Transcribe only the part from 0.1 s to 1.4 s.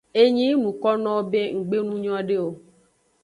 Enyi yi nukonowo